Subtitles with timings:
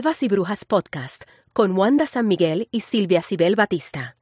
[0.00, 4.16] Evas y Brujas Podcast con Wanda San Miguel y Silvia Cibel Batista.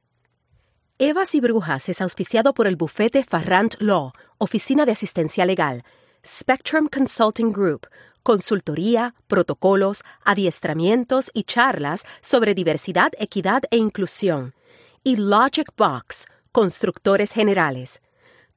[0.97, 5.83] Evas y Brujas es auspiciado por el bufete Farrant Law, Oficina de Asistencia Legal,
[6.25, 7.85] Spectrum Consulting Group,
[8.23, 14.55] consultoría, protocolos, adiestramientos y charlas sobre diversidad, equidad e inclusión,
[15.03, 18.01] y Logic Box, constructores generales.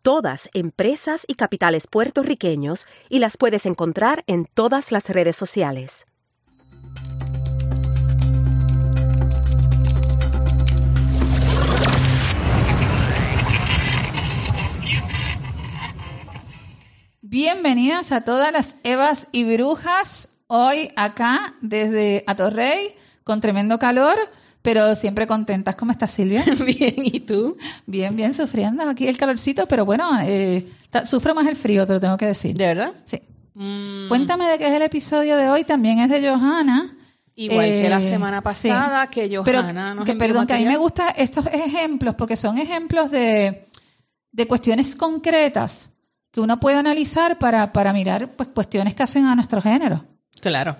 [0.00, 6.06] Todas empresas y capitales puertorriqueños y las puedes encontrar en todas las redes sociales.
[17.34, 20.40] Bienvenidas a todas las Evas y Brujas.
[20.48, 22.88] Hoy acá desde Atorrey
[23.22, 24.16] con tremendo calor,
[24.62, 25.76] pero siempre contentas.
[25.76, 26.42] ¿Cómo estás, Silvia?
[26.64, 27.56] Bien, ¿y tú?
[27.86, 30.68] Bien, bien, sufriendo aquí el calorcito, pero bueno, eh,
[31.04, 32.56] sufro más el frío, te lo tengo que decir.
[32.56, 32.94] ¿De verdad?
[33.04, 33.22] Sí.
[33.54, 35.62] Mm, Cuéntame de qué es el episodio de hoy.
[35.62, 36.96] También es de Johanna.
[37.36, 40.64] igual que la Eh, semana pasada, que Pero, Johanna nos que, perdón, que a mí
[40.64, 43.66] me gustan estos ejemplos porque son ejemplos de,
[44.32, 45.92] de cuestiones concretas
[46.30, 50.04] que uno puede analizar para, para mirar pues, cuestiones que hacen a nuestro género.
[50.40, 50.76] Claro.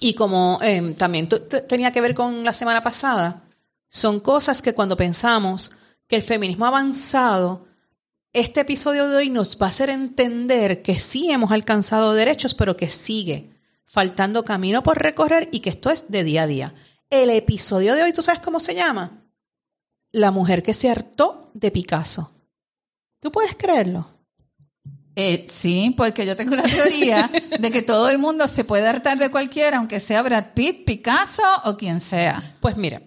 [0.00, 1.28] Y como eh, también
[1.68, 3.42] tenía que ver con la semana pasada,
[3.88, 5.72] son cosas que cuando pensamos
[6.06, 7.66] que el feminismo ha avanzado,
[8.32, 12.76] este episodio de hoy nos va a hacer entender que sí hemos alcanzado derechos, pero
[12.76, 13.50] que sigue
[13.84, 16.74] faltando camino por recorrer y que esto es de día a día.
[17.10, 19.24] El episodio de hoy, ¿tú sabes cómo se llama?
[20.12, 22.30] La mujer que se hartó de Picasso.
[23.20, 24.17] ¿Tú puedes creerlo?
[25.20, 29.18] Eh, sí, porque yo tengo la teoría de que todo el mundo se puede hartar
[29.18, 32.54] de cualquiera, aunque sea Brad Pitt, Picasso o quien sea.
[32.60, 33.02] Pues mira,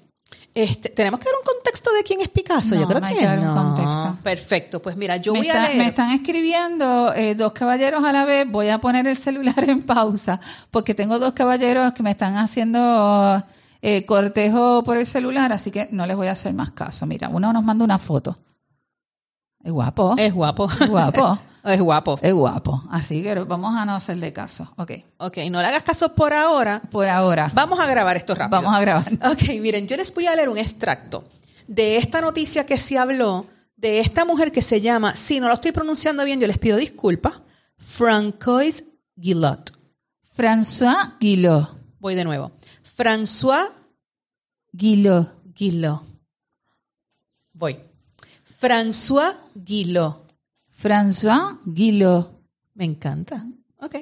[0.54, 2.76] este, tenemos que dar un contexto de quién es Picasso.
[2.76, 4.18] No, yo creo no hay que que dar un contexto.
[4.24, 5.78] Perfecto, pues mira, yo me, voy está- a leer.
[5.78, 8.46] me están escribiendo eh, dos caballeros a la vez.
[8.52, 13.42] Voy a poner el celular en pausa porque tengo dos caballeros que me están haciendo
[13.82, 17.06] eh, cortejo por el celular, así que no les voy a hacer más caso.
[17.06, 18.38] Mira, uno nos manda una foto.
[19.64, 20.16] Es guapo.
[20.18, 20.70] Es guapo.
[20.78, 21.40] Es guapo.
[21.64, 22.20] es guapo.
[22.22, 22.84] Es guapo.
[22.90, 24.72] Así que vamos a no hacerle caso.
[24.78, 24.92] Ok.
[25.18, 26.82] Ok, no le hagas caso por ahora.
[26.90, 27.52] Por ahora.
[27.54, 28.62] Vamos a grabar esto rápido.
[28.62, 29.12] Vamos a grabar.
[29.32, 31.24] Ok, miren, yo les voy a leer un extracto
[31.68, 33.46] de esta noticia que se habló
[33.78, 36.78] de esta mujer que se llama, si no lo estoy pronunciando bien, yo les pido
[36.78, 37.42] disculpas,
[37.78, 38.84] Francois
[39.16, 39.72] Guillot.
[40.36, 41.70] François Guillot.
[42.00, 42.52] Voy de nuevo.
[42.84, 43.72] François
[44.72, 45.28] Guillot.
[45.56, 46.02] Guillot.
[47.54, 47.78] Voy.
[48.60, 50.31] François Guillot.
[50.82, 52.32] François Guillot.
[52.76, 53.46] Me encanta.
[53.80, 53.96] Ok.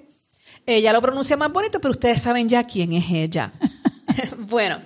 [0.65, 3.51] Ella lo pronuncia más bonito, pero ustedes saben ya quién es ella.
[4.37, 4.77] bueno,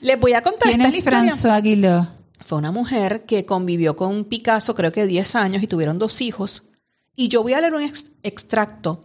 [0.00, 1.04] les voy a contar ¿Quién esta es.
[1.04, 2.08] François Guillot?
[2.44, 6.70] Fue una mujer que convivió con Picasso creo que 10 años y tuvieron dos hijos.
[7.14, 9.00] Y yo voy a leer un ex- extracto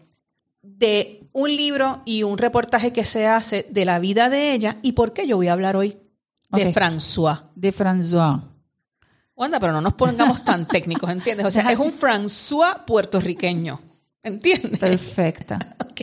[0.62, 4.94] de un libro y un reportaje que se hace de la vida de ella y
[4.94, 5.98] por qué yo voy a hablar hoy
[6.52, 6.74] de Ok.
[6.74, 7.44] François.
[7.56, 8.42] De François.
[9.38, 11.46] Wanda, pero no nos pongamos tan técnicos, ¿entiendes?
[11.46, 13.80] O sea, es un François puertorriqueño,
[14.24, 14.80] ¿entiendes?
[14.80, 15.60] Perfecta.
[15.90, 16.02] Ok,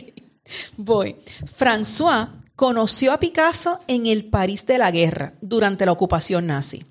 [0.77, 1.15] voy.
[1.57, 6.85] François conoció a Picasso en el París de la guerra durante la ocupación nazi.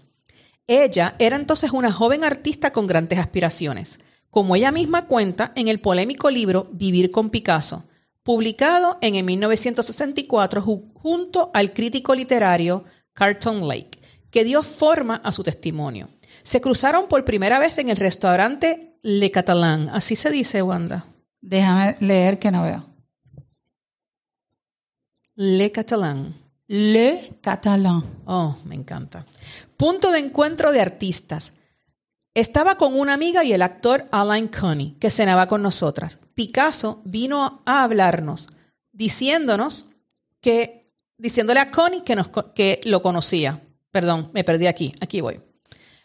[0.66, 4.00] Ella era entonces una joven artista con grandes aspiraciones,
[4.30, 7.84] como ella misma cuenta en el polémico libro Vivir con Picasso,
[8.22, 13.93] publicado en el 1964 ju- junto al crítico literario Carlton Lake,
[14.34, 16.08] que dio forma a su testimonio.
[16.42, 21.06] Se cruzaron por primera vez en el restaurante Le Catalan, así se dice, Wanda.
[21.40, 22.84] Déjame leer que no veo.
[25.36, 26.34] Le Catalan.
[26.66, 28.02] Le Catalan.
[28.24, 29.24] Oh, me encanta.
[29.76, 31.54] Punto de encuentro de artistas.
[32.34, 36.18] Estaba con una amiga y el actor Alain Coney, que cenaba con nosotras.
[36.34, 38.48] Picasso vino a hablarnos,
[38.90, 39.86] diciéndonos
[40.40, 43.60] que, diciéndole a Coney que, nos, que lo conocía.
[43.94, 45.40] Perdón, me perdí aquí, aquí voy.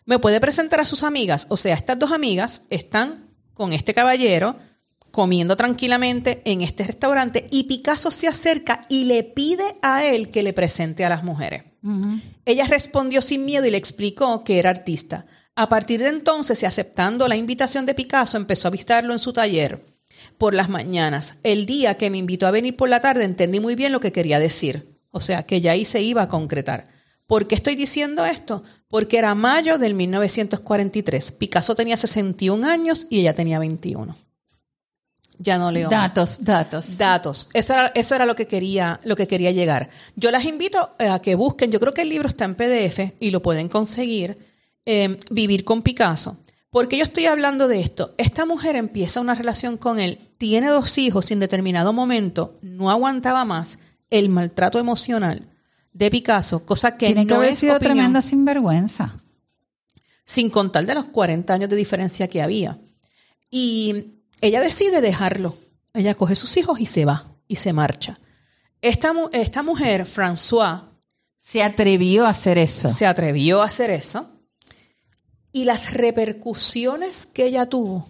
[0.06, 1.48] ¿Me puede presentar a sus amigas?
[1.50, 4.58] O sea, estas dos amigas están con este caballero
[5.10, 10.44] comiendo tranquilamente en este restaurante y Picasso se acerca y le pide a él que
[10.44, 11.64] le presente a las mujeres.
[12.46, 15.26] Ella respondió sin miedo y le explicó que era artista.
[15.56, 19.34] A partir de entonces, y aceptando la invitación de Picasso, empezó a visitarlo en su
[19.34, 19.84] taller
[20.38, 21.40] por las mañanas.
[21.42, 24.12] El día que me invitó a venir por la tarde, entendí muy bien lo que
[24.12, 25.00] quería decir.
[25.10, 26.99] O sea, que ya ahí se iba a concretar.
[27.30, 28.64] ¿Por qué estoy diciendo esto?
[28.88, 31.32] Porque era mayo del 1943.
[31.34, 34.16] Picasso tenía 61 años y ella tenía 21.
[35.38, 35.90] Ya no leo.
[35.90, 36.98] Datos, datos.
[36.98, 37.50] Datos.
[37.54, 39.90] Eso era, eso era lo, que quería, lo que quería llegar.
[40.16, 43.14] Yo las invito eh, a que busquen, yo creo que el libro está en PDF
[43.20, 44.36] y lo pueden conseguir,
[44.88, 46.40] eh, Vivir con Picasso.
[46.72, 48.16] Porque yo estoy hablando de esto.
[48.18, 52.90] Esta mujer empieza una relación con él, tiene dos hijos y en determinado momento no
[52.90, 53.78] aguantaba más
[54.10, 55.46] el maltrato emocional
[55.92, 59.16] de Picasso, cosa que Tiene que no haber es sido opinión, tremenda sinvergüenza.
[60.26, 62.80] sin contar de los 40 años de diferencia que había.
[63.50, 65.58] Y ella decide dejarlo.
[65.94, 68.20] Ella coge sus hijos y se va, y se marcha.
[68.82, 70.84] Esta, esta mujer, François,
[71.38, 72.88] Se atrevió a hacer eso.
[72.88, 74.30] se atrevió a hacer eso
[75.52, 78.08] y las repercusiones que ella tuvo,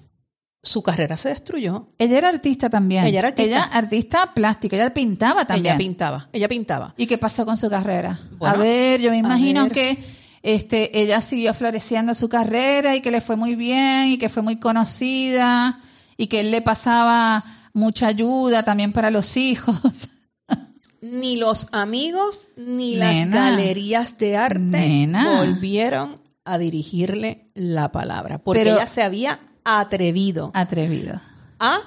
[0.61, 1.87] su carrera se destruyó.
[1.97, 3.05] Ella era artista también.
[3.05, 3.49] Ella era artista.
[3.49, 5.73] Ella artista plástica, ella pintaba también.
[5.73, 6.93] Ella pintaba, ella pintaba.
[6.97, 8.19] ¿Y qué pasó con su carrera?
[8.37, 10.03] Bueno, a ver, yo me imagino que
[10.43, 14.43] este, ella siguió floreciendo su carrera y que le fue muy bien y que fue
[14.43, 15.81] muy conocida
[16.17, 19.79] y que él le pasaba mucha ayuda también para los hijos.
[21.01, 25.37] Ni los amigos ni las galerías de arte Nena.
[25.37, 31.19] volvieron a dirigirle la palabra, porque Pero- ella se había atrevido Atrevido.
[31.59, 31.79] a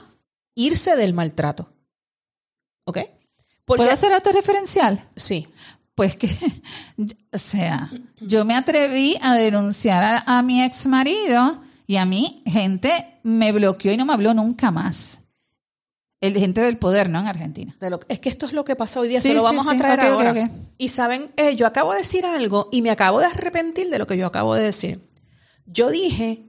[0.54, 1.72] irse del maltrato.
[2.84, 2.98] ¿Ok?
[3.64, 5.08] Porque, ¿Puedo ser autorreferencial?
[5.16, 5.46] Sí,
[5.94, 6.28] Pues que,
[7.32, 7.90] o sea,
[8.20, 13.52] yo me atreví a denunciar a, a mi ex marido y a mí gente me
[13.52, 15.20] bloqueó y no me habló nunca más.
[16.20, 17.18] El gente del poder, ¿no?
[17.20, 17.76] En Argentina.
[17.80, 19.46] de lo- es que esto es lo que pasa hoy día, Sí, se lo sí,
[19.46, 19.74] vamos sí.
[19.74, 20.44] a traer Ok, ok, ahora.
[20.46, 20.50] ok.
[20.78, 24.06] Y saben, eh, yo acabo de decir algo y me acabo de arrepentir de lo
[24.06, 25.10] que yo acabo de decir.
[25.66, 26.48] Yo dije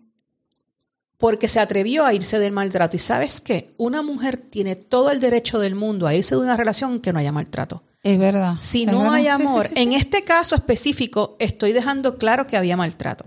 [1.24, 2.98] porque se atrevió a irse del maltrato.
[2.98, 3.74] Y sabes qué?
[3.78, 7.20] Una mujer tiene todo el derecho del mundo a irse de una relación que no
[7.20, 7.82] haya maltrato.
[8.04, 8.56] Es verdad.
[8.60, 9.14] Si Es no verdad.
[9.14, 13.24] hay Sí, sí, amor, sí, en este caso específico estoy dejando claro que había maltrato.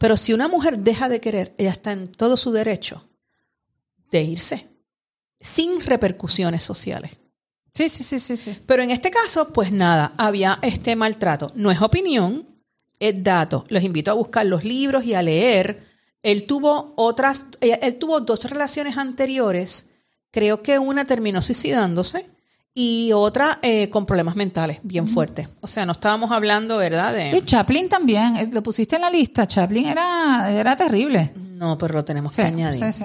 [0.00, 3.08] Pero si una mujer deja de querer, ella está en todo su derecho
[4.10, 4.66] de irse,
[5.40, 7.12] sin repercusiones sociales.
[7.74, 8.58] Sí, sí, sí, sí, sí.
[8.66, 11.52] Pero en este caso, pues nada, había este maltrato.
[11.54, 12.48] No es opinión,
[12.98, 13.66] es dato.
[13.68, 15.93] Los invito a buscar los libros y a leer.
[16.24, 19.90] Él tuvo otras, él, él tuvo dos relaciones anteriores.
[20.32, 22.26] Creo que una terminó suicidándose
[22.74, 25.48] y otra eh, con problemas mentales bien fuertes.
[25.60, 27.14] O sea, no estábamos hablando, ¿verdad?
[27.32, 27.40] Y.
[27.42, 29.46] Chaplin también, eh, lo pusiste en la lista.
[29.46, 31.32] Chaplin era, era terrible.
[31.36, 32.84] No, pero lo tenemos Sí, que añadir.
[32.92, 33.04] sí,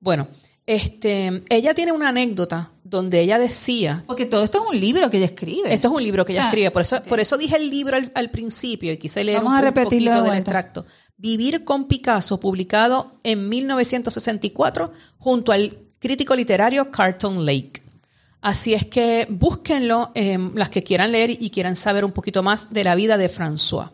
[0.00, 0.28] Bueno,
[0.64, 5.18] este, ella tiene una anécdota donde ella decía Porque todo esto es un libro que
[5.18, 5.74] ella escribe.
[5.74, 7.68] Esto es un libro que ella O sea, escribe, por eso, por eso dije el
[7.68, 10.38] libro al, al principio y quise leer Vamos un, a un repetirlo poquito de del
[10.38, 10.86] extracto.
[11.16, 17.82] Vivir con Picasso, publicado en 1964 junto al crítico literario Carlton Lake.
[18.40, 22.72] Así es que búsquenlo, eh, las que quieran leer y quieran saber un poquito más
[22.72, 23.90] de la vida de François.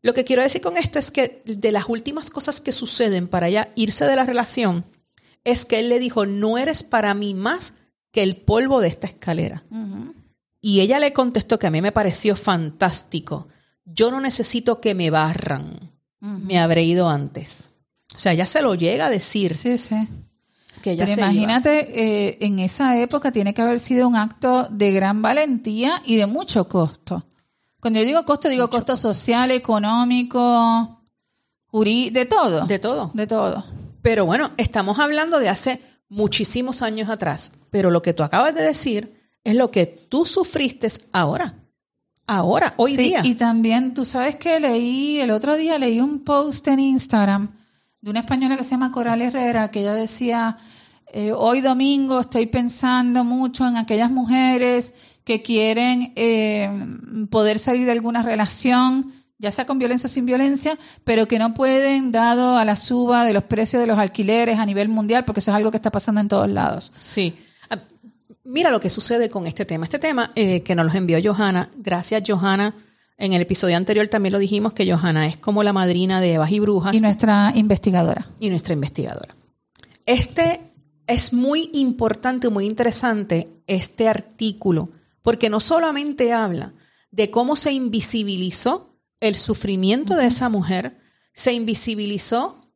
[0.00, 3.48] Lo que quiero decir con esto es que de las últimas cosas que suceden para
[3.48, 4.86] ella irse de la relación
[5.44, 7.74] es que él le dijo, no eres para mí más
[8.10, 9.64] que el polvo de esta escalera.
[10.60, 13.48] Y ella le contestó que a mí me pareció fantástico.
[13.84, 15.97] Yo no necesito que me barran.
[16.20, 17.70] Me habré ido antes.
[18.14, 19.96] O sea, ella se lo llega a decir Sí, sí.
[20.82, 24.66] que ella Pero se imagínate, eh, en esa época tiene que haber sido un acto
[24.70, 27.24] de gran valentía y de mucho costo.
[27.80, 31.02] Cuando yo digo costo, digo costo social, económico,
[31.66, 32.66] jurí, de todo.
[32.66, 33.10] De todo.
[33.14, 33.64] De todo.
[34.02, 37.52] Pero bueno, estamos hablando de hace muchísimos años atrás.
[37.70, 41.54] Pero lo que tú acabas de decir es lo que tú sufriste ahora.
[42.28, 43.22] Ahora, hoy Sí, día.
[43.24, 47.48] Y también, tú sabes que leí, el otro día leí un post en Instagram
[48.02, 50.58] de una española que se llama Coral Herrera, que ella decía,
[51.10, 54.94] eh, hoy domingo estoy pensando mucho en aquellas mujeres
[55.24, 56.70] que quieren eh,
[57.30, 61.54] poder salir de alguna relación, ya sea con violencia o sin violencia, pero que no
[61.54, 65.40] pueden, dado a la suba de los precios de los alquileres a nivel mundial, porque
[65.40, 66.92] eso es algo que está pasando en todos lados.
[66.94, 67.34] Sí.
[68.50, 69.84] Mira lo que sucede con este tema.
[69.84, 71.70] Este tema eh, que nos lo envió Johanna.
[71.76, 72.74] Gracias, Johanna.
[73.18, 76.50] En el episodio anterior también lo dijimos que Johanna es como la madrina de Evas
[76.50, 78.26] y Brujas Y nuestra investigadora.
[78.40, 79.36] y nuestra investigadora.
[80.06, 80.62] Este
[81.06, 84.88] es muy importante, muy interesante, este artículo,
[85.20, 86.72] porque no solamente habla
[87.10, 90.96] de cómo se invisibilizó el sufrimiento de esa mujer,
[91.34, 92.67] se invisibilizó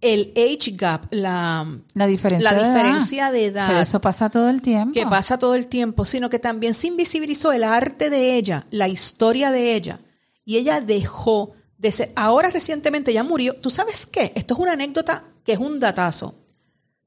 [0.00, 2.74] el age gap, la, La diferencia, la de edad.
[2.74, 4.92] diferencia de edad Pero eso pasa todo el tiempo.
[4.94, 8.86] que pasa todo el tiempo, sino que también se invisibilizó el arte de ella, la
[8.88, 10.00] historia de ella.
[10.44, 13.54] Y ella dejó de ser, ahora recientemente ya murió.
[13.54, 14.32] ¿Tú sabes qué?
[14.34, 16.34] Esto es una anécdota que es un datazo.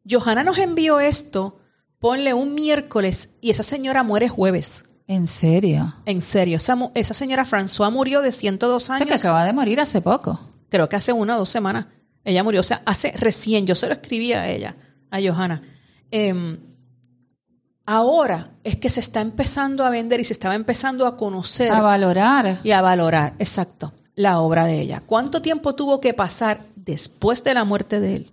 [0.09, 1.59] Johanna nos envió esto,
[1.99, 4.85] ponle un miércoles y esa señora muere jueves.
[5.07, 5.93] ¿En serio?
[6.05, 9.07] En serio, esa, esa señora François murió de 102 O sea, años.
[9.07, 10.39] que acaba de morir hace poco.
[10.69, 11.87] creo que hace una o dos semanas.
[12.23, 14.75] Ella murió, o sea, hace recién, yo se lo escribí a ella,
[15.09, 15.61] a Johanna.
[16.11, 16.57] Em,
[17.85, 21.81] ahora es que se está empezando a vender y se estaba empezando a conocer A
[21.81, 22.59] valorar.
[22.63, 25.01] y a valorar, exacto, la obra de ella.
[25.05, 28.31] ¿Cuánto tiempo tuvo que pasar después de la muerte de él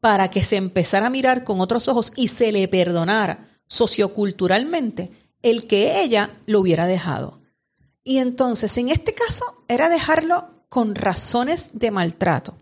[0.00, 5.10] para que se empezara a mirar con otros ojos y se le perdonara socioculturalmente
[5.42, 7.40] el que ella lo hubiera dejado.
[8.04, 12.56] Y entonces, en este caso, era dejarlo con razones de maltrato.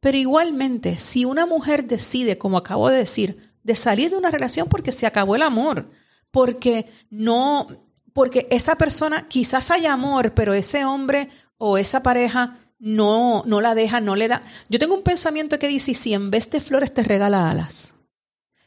[0.00, 4.68] Pero igualmente, si una mujer decide, como acabo de decir, de salir de una relación
[4.68, 5.90] porque se acabó el amor,
[6.30, 7.68] porque no,
[8.12, 11.28] porque esa persona quizás hay amor, pero ese hombre
[11.58, 14.42] o esa pareja no, no la deja, no le da.
[14.70, 17.94] Yo tengo un pensamiento que dice, si en vez de flores te regala alas.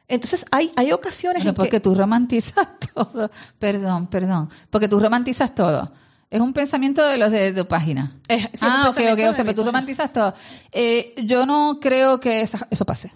[0.07, 1.79] Entonces hay, hay ocasiones Pero en porque que...
[1.79, 3.31] tú romantizas todo.
[3.57, 4.49] Perdón, perdón.
[4.69, 5.91] Porque tú romantizas todo.
[6.33, 8.11] Es un pensamiento de los de tu página.
[8.27, 9.19] Es- ah, ok, ok.
[9.29, 10.33] O sea, pero tú romantizas todo.
[10.71, 13.11] Eh, yo no creo que esa- eso pase.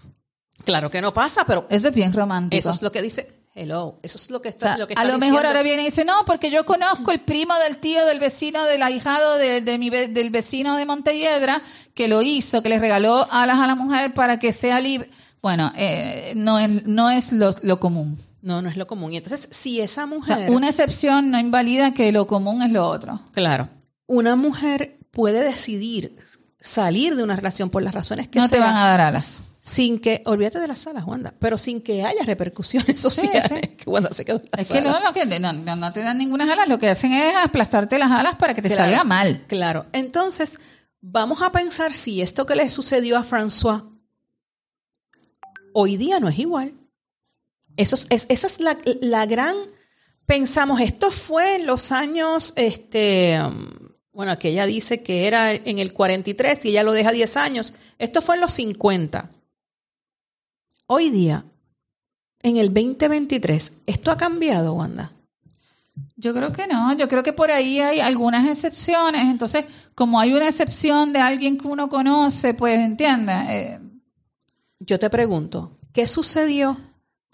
[0.64, 2.60] Claro que no pasa, pero Eso es bien romántico.
[2.60, 3.34] eso es lo que dice...
[3.56, 5.82] Hello, eso es lo que O está, sea, lo que a lo mejor ahora viene
[5.82, 9.62] y dice, no, porque yo conozco el primo del tío, del vecino, del ahijado de,
[9.62, 11.64] de mi, ve- del vecino de Montelledra,
[11.96, 15.10] que lo hizo, que le regaló alas a la mujer para que sea libre.
[15.42, 18.20] Bueno, eh, no es, no es lo, lo común.
[18.48, 19.12] No, no es lo común.
[19.14, 20.38] Y entonces, si esa O mujer...
[20.38, 23.20] sea, una excepción no invalida que lo común es lo otro.
[23.34, 23.68] Claro.
[24.08, 26.16] Una mujer puede decidir
[26.62, 29.40] salir de una relación por las razones que No te van a dar alas.
[29.62, 33.44] sin que, olvídate de las salas, Wanda, pero sin que haya repercusiones sociales.
[33.50, 33.56] sí.
[33.78, 36.52] Que Wanda se quedó en Es que no, que, no, no, no te dan ninguna
[36.52, 38.84] alas, lo que hacen es aplastarte las alas para que te Claro.
[38.86, 39.44] salga mal.
[39.48, 39.86] Claro.
[39.92, 40.58] Entonces,
[41.02, 43.84] vamos a pensar si esto que le sucedió a François
[45.74, 46.74] hoy día no es igual.
[47.78, 49.56] Eso es, es- esa es la, la gran.
[50.26, 53.40] Pensamos, esto fue en los años, este,
[54.12, 57.74] bueno, que ella dice que era en el 43 y ella lo deja 10 años.
[57.98, 59.30] Esto fue en los 50.
[60.88, 61.46] Hoy día,
[62.42, 65.14] en el 2023, ¿esto ha cambiado, Wanda?
[66.16, 69.66] Yo creo que no, yo creo que por ahí hay algunas excepciones, entonces
[69.96, 73.34] como hay una excepción de alguien que uno conoce, pues entiende.
[73.50, 73.80] Eh,
[74.80, 76.78] Yo te pregunto, ¿qué sucedió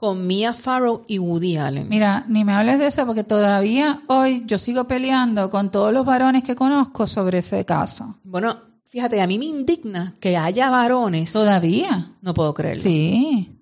[0.04, 1.88] con Mia Farrow y Woody Allen?
[1.88, 6.06] mira, ni me hables de eso porque todavía hoy yo sigo peleando con todos los
[6.06, 8.20] varones que conozco sobre ese caso.
[8.26, 11.32] Bueno, fíjate, a mí me indigna que haya varones.
[11.32, 12.18] Todavía.
[12.22, 12.84] No puedo creerlo.
[12.84, 13.62] Sí.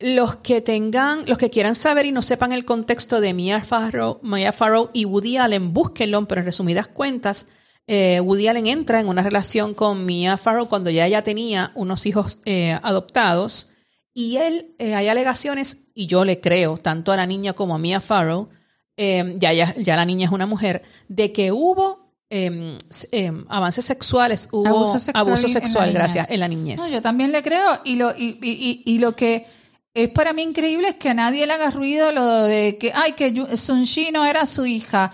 [0.00, 4.18] Los que tengan, los que quieran saber y no sepan el contexto de Mia Farrow,
[4.24, 7.46] Mia Farrow y Woody Allen, búsquenlo, pero en resumidas cuentas,
[7.86, 12.04] eh, Woody Allen entra en una relación con Mia Farrow cuando ya ella tenía unos
[12.04, 13.68] hijos eh, adoptados
[14.14, 17.78] y él, eh, hay alegaciones, y yo le creo, tanto a la niña como a
[17.78, 18.48] Mia Farrow,
[18.96, 23.30] eh, ya, ya, ya la niña es una mujer, de que hubo eh, s- eh,
[23.48, 26.80] avances sexuales, hubo Abuso sexual abuso en sexual, gracias, en la niñez.
[26.80, 29.46] No, yo también le creo y lo y, y- y- y lo que
[29.94, 33.12] es para mí increíble es que a nadie le haga ruido lo de que ay
[33.12, 35.12] que Sun-Ji no era su hija.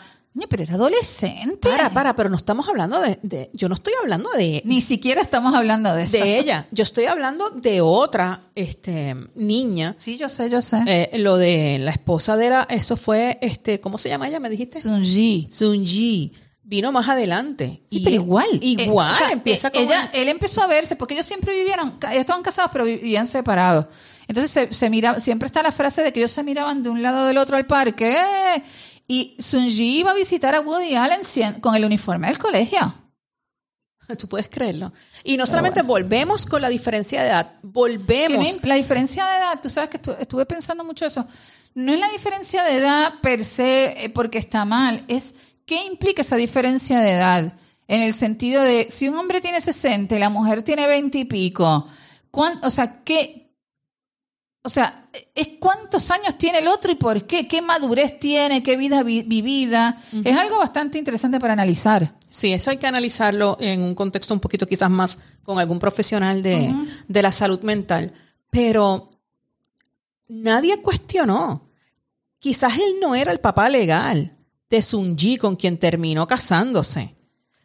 [0.49, 1.69] Pero era adolescente.
[1.69, 5.23] Para, para, pero no estamos hablando de, de- yo no estoy hablando de, Ni siquiera
[5.23, 6.13] estamos hablando de eso.
[6.13, 9.97] de ella, yo estoy hablando de otra este, niña.
[9.99, 10.83] Sí, yo sé, yo sé.
[10.87, 14.41] Eh, lo de la esposa de la, eso fue, este, ¿cómo se llama ella?
[14.41, 14.81] ¿Me dijiste?
[14.81, 15.49] Sun-Ji.
[15.51, 16.33] Sunji.
[16.63, 17.83] Vino más adelante.
[17.87, 18.47] Sí, Y- pero igual.
[18.61, 21.55] Igual, Eh, o sea, empieza eh, con ella, él empezó a verse porque ellos siempre
[21.57, 23.87] vivieron, ellos estaban casados pero vivían separados.
[24.27, 27.03] Entonces se, se mira, siempre está la frase de que ellos se miraban de un
[27.03, 28.63] lado del otro al parque eh,
[29.09, 31.23] y Sunji iba a visitar a Woody Allen
[31.61, 32.95] con el uniforme del colegio.
[34.19, 34.93] Tú puedes creerlo.
[35.25, 38.47] Y no solamente volvemos con la diferencia de edad, volvemos.
[38.65, 41.27] La diferencia de edad, tú sabes que estu- estuve pensando mucho eso.
[41.75, 45.35] No es la diferencia de edad per se eh, porque está mal, es
[45.67, 47.53] qué implica esa diferencia de edad.
[47.87, 51.25] En el sentido de, si un hombre tiene 60 y la mujer tiene 20 y
[51.25, 51.87] pico,
[52.31, 53.48] ¿cuán- o sea, ¿qué?
[54.69, 58.77] O sea, es cuántos años tiene el otro y por qué, qué madurez tiene, qué
[58.77, 59.97] vida vi- vivida.
[60.23, 62.15] Es algo bastante interesante para analizar.
[62.29, 66.43] Sí, eso hay que analizarlo en un contexto un poquito quizás más con algún profesional
[66.43, 66.75] de,
[67.09, 68.13] de la salud mental.
[68.51, 69.09] Pero
[70.29, 71.71] nadie cuestionó.
[72.39, 74.37] Quizás él no era el papá legal
[74.69, 77.15] de Sunji con quien terminó casándose.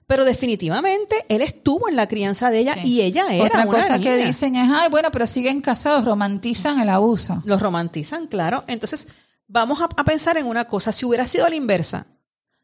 [0.07, 2.81] Pero definitivamente él estuvo en la crianza de ella Sí.
[2.83, 6.79] y ella era Otra una cosa que dicen es, ay, bueno, pero siguen casados, romantizan
[6.81, 7.41] el abuso.
[7.45, 8.63] Los romantizan, claro.
[8.67, 9.07] Entonces,
[9.47, 10.91] vamos a, a pensar en una cosa.
[10.91, 12.07] Si hubiera sido la inversa,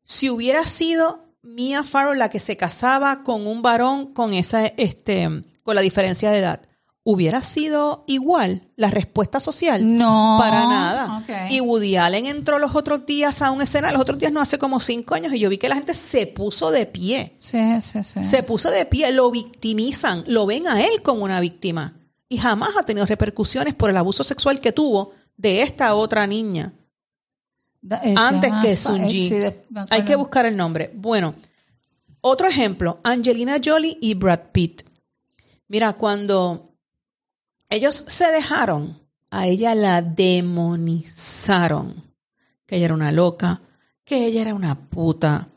[0.03, 5.29] si hubiera sido Mia Farrow la que se casaba con un varón con esa, este,
[5.63, 6.61] con la diferencia de edad,
[7.03, 9.97] ¿hubiera sido igual la respuesta social?
[9.97, 10.37] No.
[10.39, 11.23] Para nada.
[11.49, 14.57] Y Woody Allen entró los otros días a un escenario, los otros días no hace
[14.59, 17.35] como cinco años, y yo vi que la gente se puso de pie.
[17.37, 18.23] Sí, sí, sí.
[18.23, 21.95] Se puso de pie, lo victimizan, lo ven a él como una víctima.
[22.27, 26.73] Y jamás ha tenido repercusiones por el abuso sexual que tuvo de esta otra niña
[27.81, 29.33] Da- antes que Sunji.
[29.33, 30.91] eh, Hay que buscar el nombre.
[30.93, 31.33] Bueno,
[32.21, 34.81] otro ejemplo, Angelina Jolie y Brad Pitt.
[35.69, 36.68] Mira, cuando
[37.69, 38.99] ellos se dejaron,
[39.31, 42.03] a ella la demonizaron.
[42.65, 43.59] que ella era una loca,
[44.05, 45.47] que ella era una puta,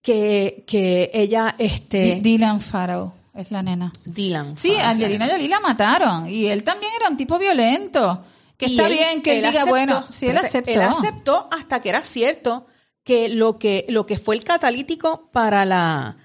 [0.00, 3.92] que, que ella, este, Dylan Farrow es la nena.
[4.04, 4.56] Dylan.
[4.56, 8.22] Sí, Farr, Angelina Jolie la mataron y él también era un tipo violento.
[8.56, 10.70] Que Y está él- bien que él, diga, aceptó- bueno, sí, él aceptó.
[10.70, 12.66] Él aceptó hasta que era cierto
[13.02, 16.16] que lo que, lo que fue el catalítico para la,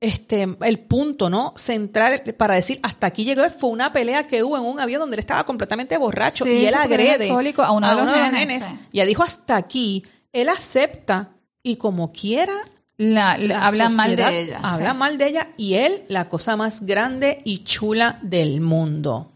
[0.00, 1.54] este, el punto, ¿no?
[1.56, 5.16] Central para decir hasta aquí llegó fue una pelea que hubo en un avión donde
[5.16, 8.78] él estaba completamente borracho Sí, y él agrede a uno de los nenes, sí.
[8.92, 10.04] Ya dijo hasta aquí.
[10.32, 11.30] Él acepta
[11.62, 12.52] y como quiera
[12.98, 14.60] La, la- la hablan mal de ella.
[14.62, 14.96] Habla sí.
[14.98, 19.32] mal de ella y él, la cosa más grande y chula del mundo.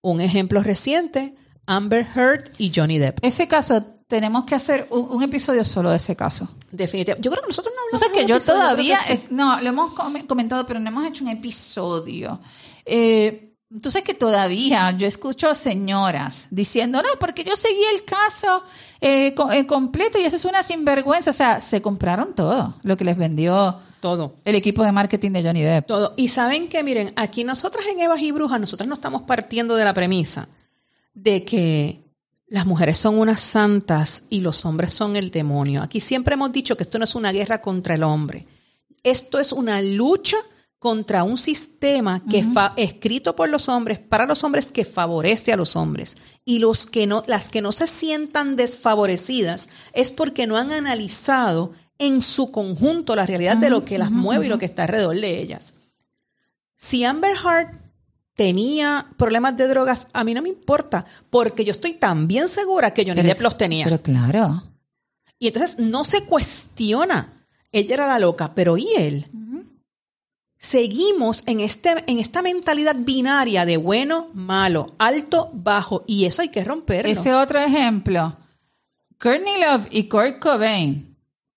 [0.00, 1.34] Un ejemplo reciente,
[1.66, 3.18] Amber Heard y Johnny Depp.
[3.22, 6.48] Ese caso, tenemos que hacer un, un episodio solo de ese caso.
[6.70, 7.24] Definitivamente.
[7.24, 9.34] Yo creo que nosotros no hablamos sabes de que yo episodio, todavía, creo que sí.
[9.34, 12.40] no, lo hemos com- comentado, pero no hemos hecho un episodio.
[12.84, 18.62] Eh, tú sabes que todavía yo escucho señoras diciendo, no, porque yo seguí el caso
[19.00, 21.30] eh, co- eh, completo y eso es una sinvergüenza.
[21.30, 24.34] O sea, se compraron todo lo que les vendió Todo.
[24.44, 25.86] el equipo de marketing de Johnny Depp.
[25.86, 26.12] Todo.
[26.16, 29.84] Y saben que, miren, aquí nosotras en Evas y Brujas, nosotras no estamos partiendo de
[29.84, 30.48] la premisa
[31.14, 32.03] de que
[32.54, 35.82] las mujeres son unas santas y los hombres son el demonio.
[35.82, 38.46] Aquí siempre hemos dicho que esto no es una guerra contra el hombre.
[39.02, 40.36] Esto es una lucha
[40.78, 45.56] contra un sistema que fa- escrito por los hombres para los hombres que favorece a
[45.56, 50.56] los hombres y los que no las que no se sientan desfavorecidas es porque no
[50.56, 54.66] han analizado en su conjunto la realidad de lo que las mueve y lo que
[54.66, 55.74] está alrededor de ellas.
[56.76, 57.68] Si Amber Heard
[58.34, 63.02] tenía problemas de drogas, a mí no me importa, porque yo estoy también segura que
[63.02, 63.84] Johnny Pero Depp los tenía.
[63.84, 64.62] Pero claro.
[65.38, 67.32] y entonces no se cuestiona.
[67.72, 69.26] Ella era la loca, pero ¿y él?
[70.58, 76.48] Seguimos en, este, en esta mentalidad binaria de bueno, malo, alto, bajo, y eso hay
[76.48, 77.12] que romperlo.
[77.12, 78.34] Ese otro ejemplo,
[79.20, 81.13] Courtney Love y Kurt Cobain.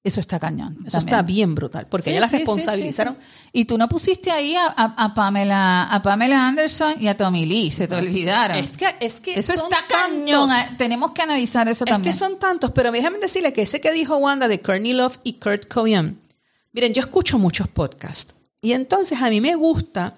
[0.07, 0.73] Eso está cañón.
[0.85, 0.97] eso también.
[0.97, 3.15] está bien brutal, porque Sí, ella la sí, responsabilizaron.
[3.19, 3.49] sí.
[3.53, 7.45] Y tú no pusiste ahí a, a- a Pamela, a Pamela Anderson y a Tommy
[7.45, 8.57] Lee, se te olvidaron.
[8.57, 10.47] Es que, es que eso son está cañón.
[10.49, 10.51] tantos.
[10.51, 12.13] ah, Tenemos que analizar eso Es también.
[12.13, 15.33] que son tantos, pero déjame decirle que ese que dijo Wanda de Courtney Love y
[15.33, 16.19] Kurt Cobain,
[16.73, 20.17] miren, yo escucho muchos podcasts y entonces a mí me gusta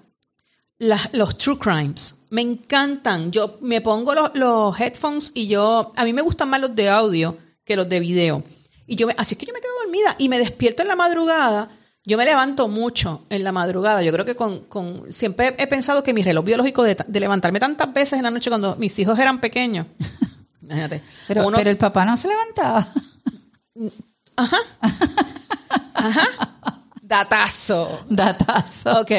[0.78, 3.32] las- los true crimes, me encantan.
[3.32, 6.90] Yo me pongo los, los headphones y yo, a mí me gustan más los de
[6.90, 8.44] audio que los de video.
[8.88, 10.96] Y yo me, así es que yo me quedo dormida y me despierto en la
[10.96, 11.70] madrugada.
[12.06, 14.02] Yo me levanto mucho en la madrugada.
[14.04, 17.60] Yo creo que con, con siempre he pensado que mi reloj biológico de, de levantarme
[17.60, 19.86] tantas veces en la noche cuando mis hijos eran pequeños.
[20.62, 21.02] Imagínate.
[21.28, 22.88] pero, uno- pero el papá no se levantaba.
[27.02, 28.06] Datazo.
[28.10, 29.02] Datazo.
[29.02, 29.12] Ok.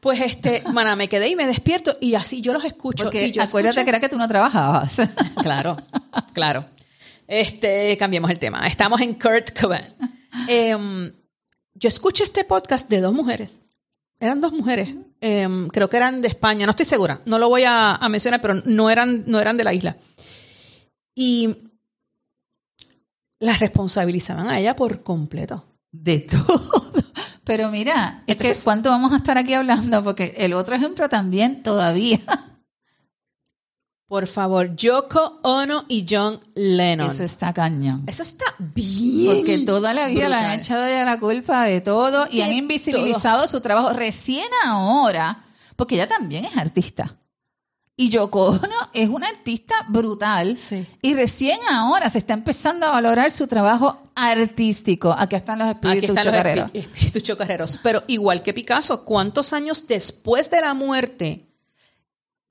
[0.00, 3.04] Pues este, mana, me quedé y me despierto y así yo los escucho.
[3.04, 4.96] Porque y yo acuérdate escucho- que era que tú no trabajabas.
[5.42, 5.76] Claro,
[6.32, 6.66] claro.
[7.26, 8.66] Este, cambiemos el tema.
[8.66, 9.86] Estamos en Kurt Cobain.
[10.48, 11.12] Em,
[11.74, 13.64] yo escuché este podcast de dos mujeres.
[14.20, 14.94] Eran dos mujeres.
[15.20, 16.66] Em, creo que eran de España.
[16.66, 17.20] No estoy segura.
[17.26, 19.96] No lo voy a, a mencionar, pero no eran, no eran de la isla.
[21.14, 21.56] Y
[23.38, 25.64] las responsabilizaban a ella por completo.
[25.90, 26.70] De todo.
[27.44, 30.02] Pero mira, es Entonces- que ¿cuánto vamos a estar aquí hablando?
[30.02, 32.20] Porque el otro ejemplo también todavía.
[34.06, 37.08] Por favor, Yoko Ono y John Lennon.
[37.10, 38.04] Eso está cañón.
[38.06, 39.36] Eso está bien.
[39.38, 40.60] Porque toda la vida le han brutal.
[40.60, 43.92] echado ya la culpa de todo y De han invisibilizado su trabajo.
[43.94, 47.16] Recién ahora, porque ella también es artista.
[47.96, 50.56] Y Yoko Ono es una artista brutal.
[50.58, 50.84] Sí.
[51.00, 55.14] Y recién ahora se está empezando a valorar su trabajo artístico.
[55.16, 56.70] Aquí están los espíritus están los chocarreros.
[56.72, 57.80] espi- espíritus chocarreros.
[57.82, 61.53] Pero igual que Picasso, ¿cuántos años después de la muerte?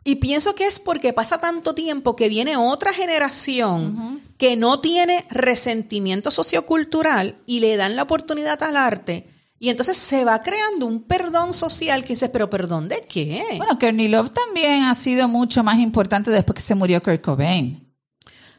[0.03, 5.25] Y pienso que es porque pasa tanto tiempo que viene otra generación que no tiene
[5.29, 9.29] resentimiento sociocultural y le dan la oportunidad al arte.
[9.59, 13.41] Y entonces se va creando un perdón social que dices, pero perdón de qué?
[13.55, 17.79] Bueno, Courtney Love también ha sido mucho más importante después que se murió Kurt Cobain.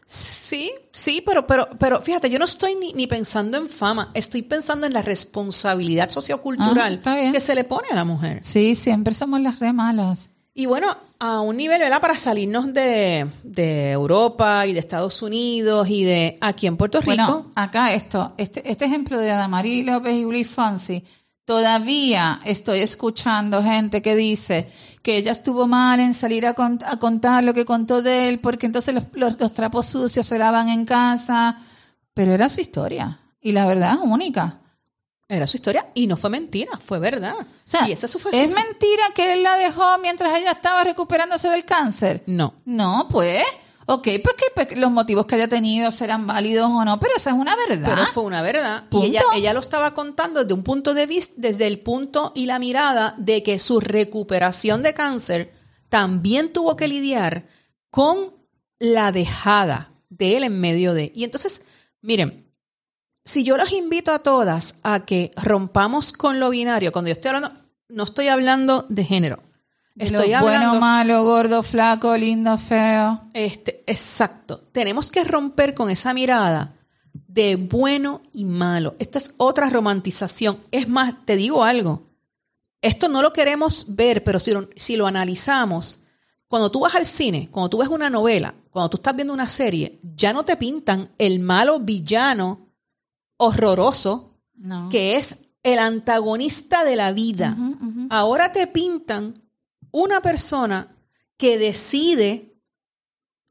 [0.07, 4.43] Sí, sí, pero, pero, pero fíjate, yo no estoy ni, ni pensando en fama, estoy
[4.43, 7.33] pensando en la responsabilidad Ah, sociocultural bien.
[7.33, 8.41] que se le pone a la mujer.
[8.43, 10.31] Sí, siempre somos las re malas.
[10.57, 10.87] Y bueno,
[11.19, 12.01] a un nivel, ¿verdad?
[12.01, 17.11] Para salirnos de, de Europa y de Estados Unidos y de aquí en Puerto Rico.
[17.17, 21.03] Bueno, acá esto, este, este ejemplo de Adamari López y Willy Fonsi,
[21.45, 24.69] todavía estoy escuchando gente que dice
[25.03, 28.39] que ella estuvo mal en salir a, cont- a contar lo que contó de él,
[28.41, 31.59] porque entonces los, los- los trapos sucios se lavan en casa,
[32.15, 34.59] pero era su historia y la verdad es única.
[35.29, 37.35] Era su historia y no fue mentira, fue verdad.
[37.39, 41.49] O sea, y esa fue ¿es mentira que él la dejó mientras ella estaba recuperándose
[41.49, 42.23] del cáncer?
[42.27, 42.55] No.
[42.65, 43.43] No, pues.
[43.87, 47.31] Ok, pues que pues, los motivos que haya tenido serán válidos o no, pero esa
[47.31, 47.95] es una verdad.
[47.95, 48.85] Pero fue una verdad.
[48.89, 49.07] Punto.
[49.07, 52.47] Y ella, ella lo estaba contando desde un punto de vista, desde el punto y
[52.47, 55.55] la mirada de que su recuperación de cáncer
[55.89, 57.47] también tuvo que lidiar
[57.91, 58.35] con
[58.79, 61.13] la dejada de él en medio de.
[61.15, 61.63] Y entonces,
[62.01, 62.44] miren,
[63.25, 67.31] si yo los invito a todas a que rompamos con lo binario, cuando yo estoy
[67.31, 67.53] hablando,
[67.89, 69.43] no estoy hablando de género.
[69.97, 73.31] Estoy lo hablando bueno, malo, gordo, flaco, lindo, feo.
[73.33, 74.59] Este, exacto.
[74.73, 76.75] Tenemos que romper con esa mirada
[77.13, 78.93] de bueno y malo.
[78.99, 80.59] Esta es otra romantización.
[80.73, 82.11] Es más, te digo algo.
[82.83, 86.01] Esto no lo queremos ver, pero si lo, si lo analizamos,
[86.49, 89.49] cuando tú vas al cine, cuando tú ves una novela, cuando tú estás viendo una
[89.49, 92.64] serie, ya no te pintan el malo villano
[93.37, 94.89] horroroso No.
[94.91, 97.57] que es el antagonista de la vida.
[98.11, 99.35] Ahora te pintan
[99.91, 100.95] una persona
[101.37, 102.55] que decide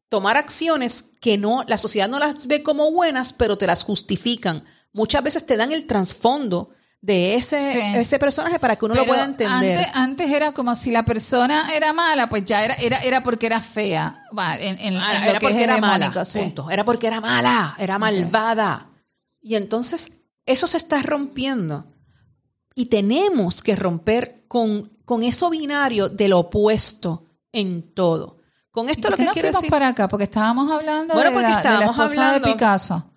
[0.09, 4.63] tomar acciones que no, la sociedad no las ve como buenas, pero te las justifican.
[4.93, 6.69] Muchas veces te dan el trasfondo
[7.01, 7.79] de ese, Sí.
[7.95, 9.77] ese personaje para que uno lo pueda entender.
[9.79, 13.47] Antes, antes era como si la persona era mala, pues ya era, era, era porque
[13.47, 14.23] era fea.
[14.59, 16.39] En, en- Ah, en era porque era mala, sí.
[16.39, 16.69] punto.
[16.69, 18.87] Era porque era mala, era malvada.
[19.43, 21.85] Y entonces eso se está rompiendo.
[22.75, 28.39] Y tenemos que romper con, con eso binario del opuesto en todo.
[28.71, 29.69] Con ¿Y esto lo que nos quiero decir...
[29.69, 30.07] para acá?
[30.07, 33.09] Porque estábamos hablando Bueno, de, porque la, de la estábamos hablando- de Picasso.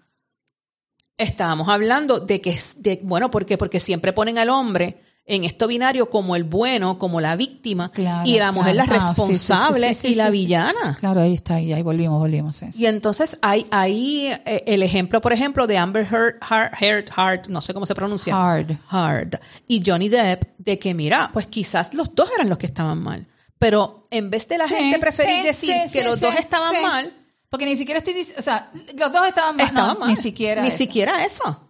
[1.17, 3.57] Estábamos hablando de que, de, bueno, ¿por qué?
[3.57, 8.29] Porque siempre ponen al hombre en esto binario como el bueno, como la víctima, Claro,
[8.29, 8.93] y la mujer claro.
[8.93, 10.97] la Ah, sí, sí, sí, responsable y la villana.
[11.01, 12.63] Claro, ahí está, ahí, ahí volvimos, volvimos.
[12.75, 16.37] Y entonces hay ahí eh, el ejemplo, por ejemplo, de Amber Heard,
[16.81, 18.35] Heard, Heard, no sé cómo se pronuncia.
[18.35, 18.79] Hard.
[18.89, 19.41] Hard.
[19.67, 23.27] Y Johnny Depp, de que mira, pues quizás los dos eran los que estaban mal.
[23.59, 27.13] Pero en vez de la gente preferir decir que los dos estaban mal,
[27.49, 29.67] Porque ni siquiera estoy diciendo, o sea, los dos estaban mal.
[29.67, 30.09] estaban no, mal.
[30.11, 30.63] Ni siquiera.
[30.63, 30.77] Ni eso.
[30.79, 31.66] siquiera eso.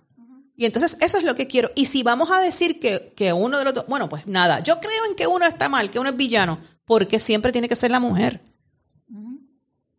[0.57, 1.71] Y entonces eso es lo que quiero.
[1.75, 4.81] Y si vamos a decir que, que uno de los dos, bueno, pues nada, yo
[4.81, 7.90] creo en que uno está mal, que uno es villano, porque siempre tiene que ser
[7.90, 8.40] la mujer.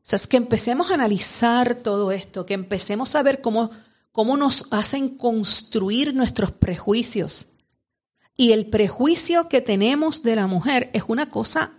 [0.08, 3.70] O sea, es que empecemos a analizar todo esto, que empecemos a ver cómo,
[4.13, 7.50] cómo nos hacen construir nuestros prejuicios.
[8.38, 11.74] Y el prejuicio que tenemos de la mujer es una cosa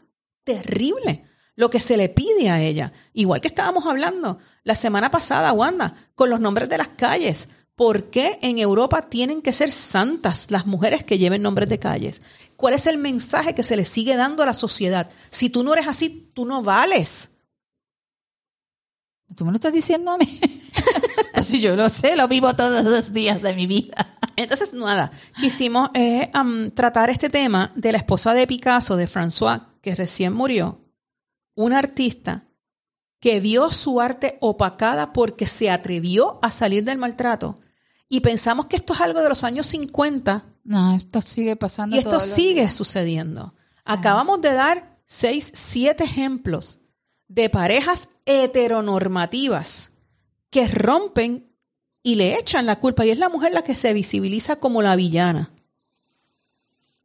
[0.45, 1.25] terrible,
[1.57, 2.93] lo que se le pide a ella.
[3.15, 7.49] Igual que estábamos hablando la semana pasada, Wanda, con los nombres de las calles.
[7.79, 12.23] ¿Por qué en Europa tienen que ser santas las mujeres que lleven nombres de calles?
[12.57, 15.09] ¿Cuál es el mensaje que se le sigue dando a la sociedad?
[15.31, 17.37] Si tú no eres así, tú no vales.
[19.37, 20.41] ¿Tú me lo estás diciendo a mí?
[21.45, 24.19] si yo lo sé, lo vivo todos los días de mi vida.
[24.35, 26.33] Entonces, nada, quisimos eh,
[26.75, 30.81] tratar este tema de la esposa de Picasso, de François, que recién murió,
[31.55, 32.49] una artista
[33.21, 37.61] que vio su arte opacada porque se atrevió a salir del maltrato.
[38.09, 41.95] Y pensamos que esto es algo de los años 50 No, esto sigue pasando.
[41.95, 43.55] y esto sigue sucediendo.
[43.85, 46.81] Acabamos de dar seis, siete ejemplos
[47.29, 49.93] de parejas heteronormativas
[50.51, 51.53] que rompen
[52.03, 53.05] y le echan la culpa.
[53.05, 55.51] Y es la mujer la que se visibiliza como la villana.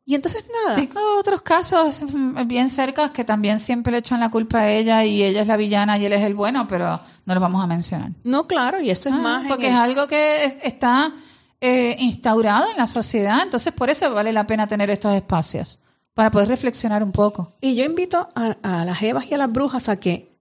[0.06, 0.76] Y entonces nada.
[0.76, 2.02] Tengo otros casos
[2.46, 5.56] bien cerca que también siempre le echan la culpa a ella y ella es la
[5.56, 8.12] villana y él es el bueno, pero no los vamos a mencionar.
[8.24, 9.48] No, claro, y eso es Ah, más.
[9.48, 11.13] porque el- es algo que es- está
[11.62, 15.80] eh, instaurado en la sociedad, entonces por eso vale la pena tener estos espacios,
[16.13, 17.54] para poder reflexionar un poco.
[17.62, 20.38] Y yo invito a, a las evas y a las brujas a que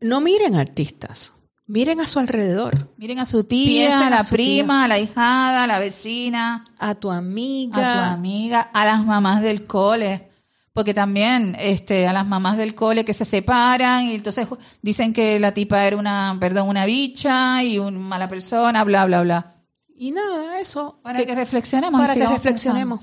[0.00, 1.34] no miren artistas,
[1.70, 4.98] miren a su alrededor, Miren a su tía, Piensen a a la prima, a la
[4.98, 7.74] hijada, a la vecina, a tu a amiga.
[7.74, 10.28] tu amiga, a las mamás del cole.
[10.72, 14.46] Porque también este, a las mamás del cole que se separan y entonces
[14.82, 19.22] dicen que la tipa era una, perdón, una bicha y una mala persona, bla, bla,
[19.22, 19.54] bla.
[19.96, 20.98] Y nada, eso.
[21.02, 22.00] Para que, reflexionemos.
[22.00, 23.00] para que reflexionemos.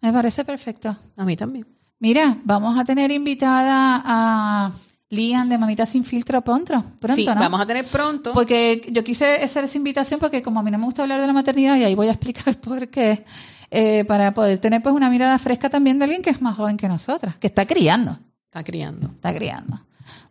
[0.00, 0.96] Me parece perfecto.
[1.16, 1.66] A mí también.
[1.98, 4.72] Mira, vamos a tener invitada a
[5.14, 7.34] Lian de Mamita Sin Filtro pronto, pronto sí, ¿no?
[7.36, 8.32] vamos a tener pronto.
[8.32, 11.26] Porque yo quise hacer esa invitación porque como a mí no me gusta hablar de
[11.26, 13.24] la maternidad y ahí voy a explicar por qué,
[13.70, 16.76] eh, para poder tener pues una mirada fresca también de alguien que es más joven
[16.76, 19.08] que nosotras, que está criando, Está criando.
[19.08, 19.80] está criando.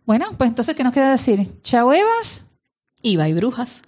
[0.06, 1.60] Bueno, pues entonces, ¿qué nos queda decir?
[1.62, 2.46] Chao, Evas.
[3.02, 3.84] Iba y brujas.